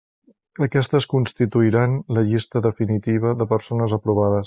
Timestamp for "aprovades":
4.01-4.39